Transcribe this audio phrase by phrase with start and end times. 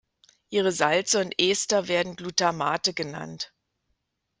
[0.49, 3.53] Ihre Salze und Ester werden Glutamate genannt.